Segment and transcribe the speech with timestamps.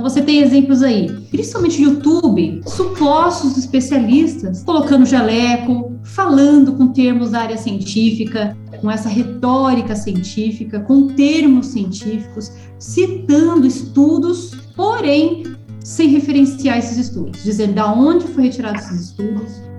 [0.00, 7.40] Então você tem exemplos aí, principalmente YouTube, supostos especialistas colocando jaleco, falando com termos da
[7.40, 15.42] área científica, com essa retórica científica, com termos científicos, citando estudos, porém
[15.84, 19.69] sem referenciar esses estudos, dizendo da onde foi retirado esses estudos.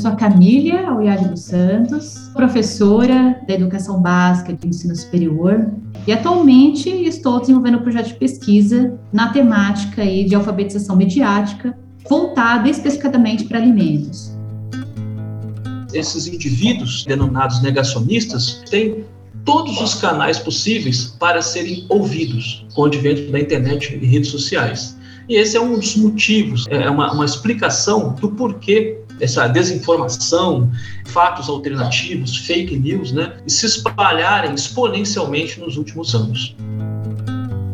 [0.00, 5.70] Sou a Camília Auyade dos Santos, professora da Educação Básica do Ensino Superior,
[6.06, 12.66] e atualmente estou desenvolvendo um projeto de pesquisa na temática aí de alfabetização mediática, voltada
[12.70, 14.34] especificadamente para alimentos
[15.92, 19.04] esses indivíduos denominados negacionistas têm
[19.44, 24.96] todos os canais possíveis para serem ouvidos com o advento da internet e redes sociais.
[25.30, 30.68] E esse é um dos motivos, é uma, uma explicação do porquê essa desinformação,
[31.06, 36.56] fatos alternativos, fake news, né, se espalharem exponencialmente nos últimos anos.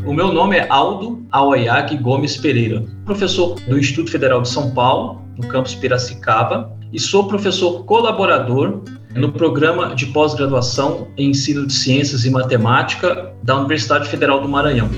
[0.05, 5.22] O meu nome é Aldo Aoyaki Gomes Pereira, professor do Instituto Federal de São Paulo,
[5.38, 8.83] no campus Piracicaba, e sou professor colaborador
[9.14, 14.91] no programa de pós-graduação em ensino de ciências e matemática da Universidade Federal do Maranhão.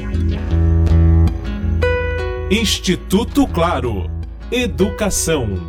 [2.50, 4.10] Instituto Claro.
[4.50, 5.68] Educação.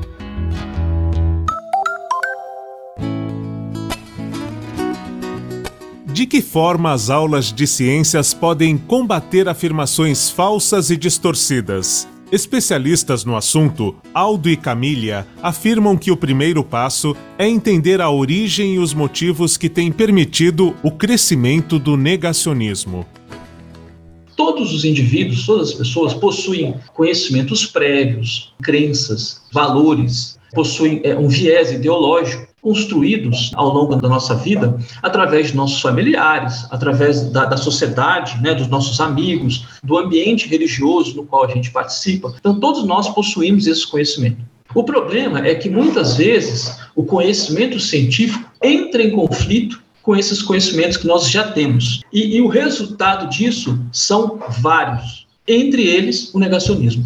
[6.05, 12.07] De que forma as aulas de ciências podem combater afirmações falsas e distorcidas?
[12.31, 18.75] Especialistas no assunto, Aldo e Camília, afirmam que o primeiro passo é entender a origem
[18.75, 23.05] e os motivos que têm permitido o crescimento do negacionismo.
[24.39, 31.73] Todos os indivíduos, todas as pessoas possuem conhecimentos prévios, crenças, valores, possuem é, um viés
[31.73, 38.41] ideológico construídos ao longo da nossa vida através de nossos familiares, através da, da, sociedade,
[38.41, 42.33] né, dos nossos amigos, do ambiente religioso no qual a gente participa.
[42.39, 44.39] Então, todos nós possuímos esse conhecimento.
[44.73, 50.97] O problema é que muitas vezes o conhecimento científico entra em conflito com esses conhecimentos
[50.97, 52.01] que nós já temos.
[52.11, 57.05] E, e o resultado disso são vários, entre eles o negacionismo.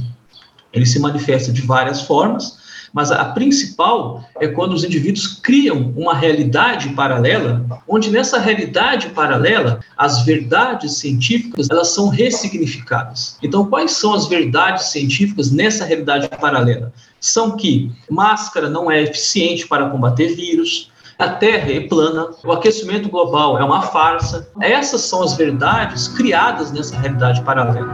[0.72, 2.58] Ele se manifesta de várias formas,
[2.94, 9.82] mas a principal é quando os indivíduos criam uma realidade paralela, onde nessa realidade paralela
[9.98, 13.38] as verdades científicas elas são ressignificadas.
[13.44, 16.94] Então, quais são as verdades científicas nessa realidade paralela?
[17.20, 23.10] São que máscara não é eficiente para combater vírus, a Terra é plana, o aquecimento
[23.10, 24.50] global é uma farsa.
[24.60, 27.88] Essas são as verdades criadas nessa realidade paralela.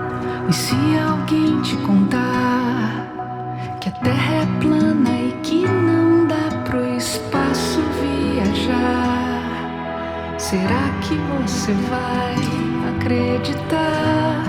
[0.50, 0.76] E se
[1.08, 3.08] alguém te contar
[3.82, 5.10] que a Terra é plana,
[10.50, 11.14] Será que
[11.44, 12.34] você vai
[12.96, 14.44] acreditar?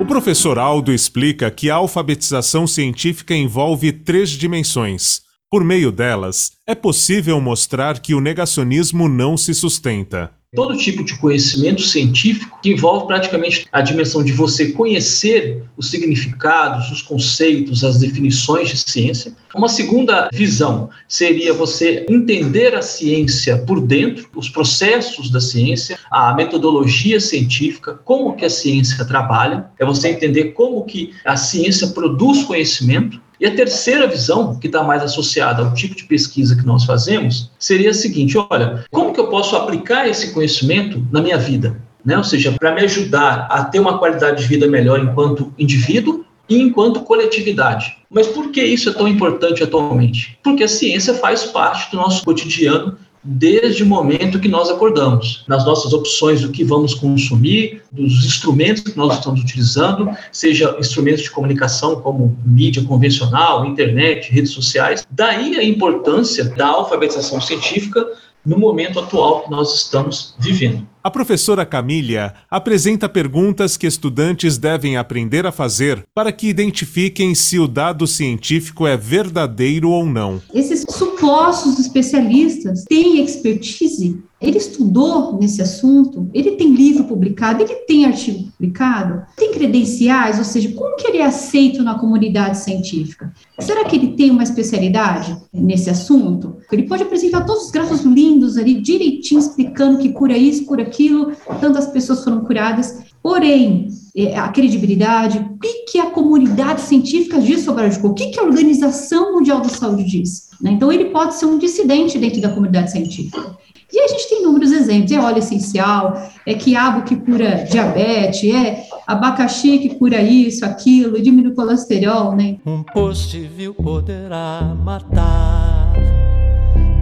[0.00, 5.20] O professor Aldo explica que a alfabetização científica envolve três dimensões.
[5.50, 11.16] Por meio delas, é possível mostrar que o negacionismo não se sustenta todo tipo de
[11.16, 17.98] conhecimento científico que envolve praticamente a dimensão de você conhecer os significados, os conceitos, as
[17.98, 19.32] definições de ciência.
[19.54, 26.34] Uma segunda visão seria você entender a ciência por dentro, os processos da ciência, a
[26.34, 32.42] metodologia científica, como que a ciência trabalha, é você entender como que a ciência produz
[32.42, 36.84] conhecimento e a terceira visão, que está mais associada ao tipo de pesquisa que nós
[36.84, 41.80] fazemos, seria a seguinte: olha, como que eu posso aplicar esse conhecimento na minha vida?
[42.04, 42.18] Né?
[42.18, 46.60] Ou seja, para me ajudar a ter uma qualidade de vida melhor enquanto indivíduo e
[46.60, 47.96] enquanto coletividade.
[48.10, 50.38] Mas por que isso é tão importante atualmente?
[50.42, 55.64] Porque a ciência faz parte do nosso cotidiano desde o momento que nós acordamos, nas
[55.64, 61.30] nossas opções do que vamos consumir, dos instrumentos que nós estamos utilizando, seja instrumentos de
[61.30, 65.06] comunicação como mídia convencional, internet, redes sociais.
[65.10, 68.06] Daí a importância da alfabetização científica
[68.44, 70.86] no momento atual que nós estamos vivendo.
[71.02, 77.58] A professora Camília apresenta perguntas que estudantes devem aprender a fazer para que identifiquem se
[77.58, 80.42] o dado científico é verdadeiro ou não.
[80.52, 86.30] Esses supostos especialistas têm expertise ele estudou nesse assunto?
[86.32, 87.62] Ele tem livro publicado?
[87.62, 89.22] Ele tem artigo publicado?
[89.36, 90.38] Tem credenciais?
[90.38, 93.32] Ou seja, como que ele é aceito na comunidade científica?
[93.58, 96.56] Será que ele tem uma especialidade nesse assunto?
[96.72, 101.32] Ele pode apresentar todos os gráficos lindos ali, direitinho, explicando que cura isso, cura aquilo,
[101.60, 103.04] tantas pessoas foram curadas.
[103.22, 108.26] Porém, é, a credibilidade, o que, que a comunidade científica diz sobre a o que,
[108.26, 110.48] que a Organização Mundial da Saúde diz.
[110.60, 110.72] Né?
[110.72, 113.58] Então, ele pode ser um dissidente dentro da comunidade científica.
[113.92, 118.84] E a gente tem inúmeros exemplos, é óleo essencial, é quiabo que cura diabetes, é
[119.06, 122.56] abacaxi que cura isso, aquilo, diminui o colesterol, né?
[122.64, 125.92] Um post viu poderá matar.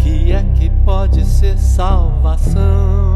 [0.02, 3.07] Que é que pode ser salvação?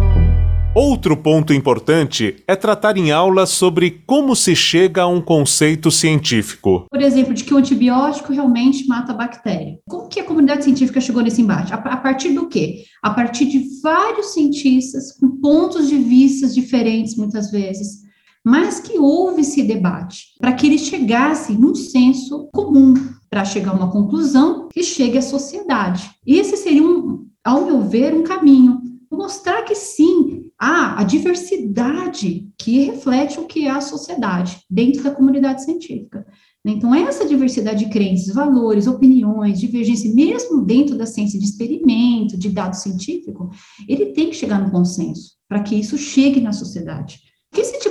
[0.74, 6.86] Outro ponto importante é tratar em aula sobre como se chega a um conceito científico.
[6.90, 9.78] Por exemplo, de que o antibiótico realmente mata a bactéria.
[9.86, 11.74] Como que a comunidade científica chegou nesse embate?
[11.74, 12.84] A, partir do quê?
[13.02, 18.00] A partir de vários cientistas com pontos de vista diferentes, muitas vezes,
[18.42, 22.94] mas que houve esse debate para que eles chegassem num senso comum,
[23.28, 26.10] para chegar a uma conclusão que chegue à sociedade.
[26.26, 28.91] Esse seria, um, ao meu ver, um caminho.
[29.12, 35.11] Mostrar que sim, há a diversidade que reflete o que é a sociedade dentro da
[35.11, 36.26] comunidade científica.
[36.64, 42.49] Então, essa diversidade de crenças, valores, opiniões, divergência, mesmo dentro da ciência de experimento, de
[42.49, 43.50] dado científico,
[43.87, 47.20] ele tem que chegar no consenso para que isso chegue na sociedade.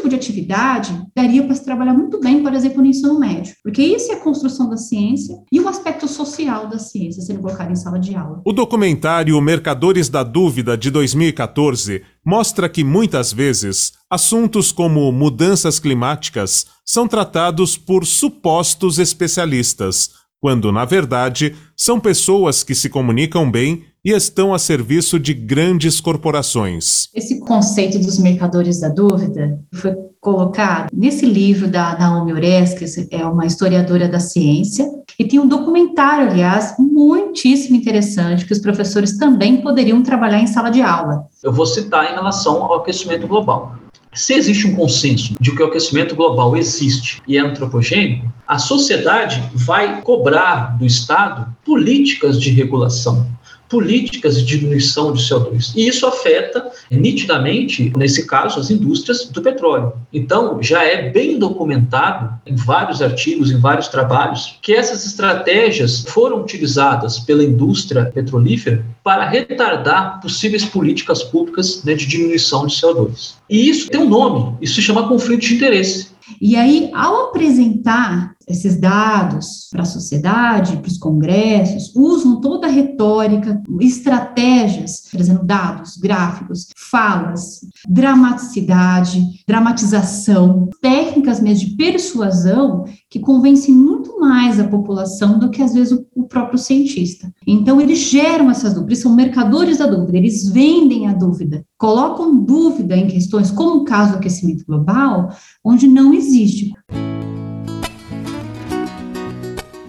[0.01, 3.83] Tipo de atividade daria para se trabalhar muito bem, por exemplo, no ensino médio, porque
[3.83, 7.75] isso é a construção da ciência e o aspecto social da ciência sendo colocado em
[7.75, 8.41] sala de aula.
[8.43, 16.65] O documentário Mercadores da Dúvida, de 2014, mostra que muitas vezes assuntos como mudanças climáticas
[16.83, 20.09] são tratados por supostos especialistas,
[20.39, 26.01] quando, na verdade, são pessoas que se comunicam bem e estão a serviço de grandes
[26.01, 27.07] corporações.
[27.13, 33.25] Esse conceito dos mercadores da dúvida foi colocado nesse livro da Naomi Oreskes, que é
[33.25, 34.87] uma historiadora da ciência,
[35.17, 40.69] e tem um documentário, aliás, muitíssimo interessante, que os professores também poderiam trabalhar em sala
[40.69, 41.25] de aula.
[41.43, 43.75] Eu vou citar em relação ao aquecimento global.
[44.13, 49.41] Se existe um consenso de que o aquecimento global existe e é antropogênico, a sociedade
[49.53, 53.25] vai cobrar do Estado políticas de regulação
[53.71, 55.71] políticas de diminuição de CO2.
[55.75, 59.93] E isso afeta nitidamente, nesse caso, as indústrias do petróleo.
[60.11, 66.41] Então, já é bem documentado em vários artigos, em vários trabalhos, que essas estratégias foram
[66.41, 73.35] utilizadas pela indústria petrolífera para retardar possíveis políticas públicas né, de diminuição de CO2.
[73.49, 76.11] E isso tem um nome, isso se chama conflito de interesse.
[76.41, 82.69] E aí, ao apresentar esses dados para a sociedade, para os congressos, usam toda a
[82.69, 94.19] retórica, estratégias, trazendo dados, gráficos, falas, dramaticidade, dramatização, técnicas mesmo de persuasão que convencem muito
[94.19, 97.31] mais a população do que às vezes o, o próprio cientista.
[97.45, 102.95] Então eles geram essas dúvidas, são mercadores da dúvida, eles vendem a dúvida, colocam dúvida
[102.95, 105.29] em questões como o caso do aquecimento global,
[105.63, 106.71] onde não existe.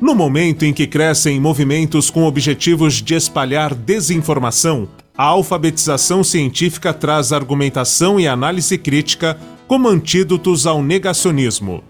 [0.03, 7.33] No momento em que crescem movimentos com objetivos de espalhar desinformação, a alfabetização científica traz
[7.33, 9.39] argumentação e análise crítica
[9.69, 11.85] como antídotos ao negacionismo.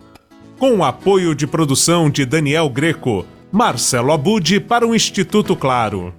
[0.58, 6.12] Com o apoio de produção de Daniel Greco, Marcelo Abude para o Instituto Claro.